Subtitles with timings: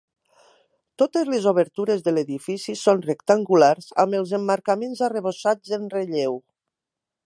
[1.01, 6.41] Totes les obertures de l'edifici són rectangulars, amb els emmarcaments arrebossats en relleu.